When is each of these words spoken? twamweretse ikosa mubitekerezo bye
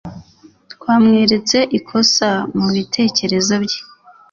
twamweretse 0.73 1.57
ikosa 1.77 2.29
mubitekerezo 2.59 3.53
bye 3.63 3.79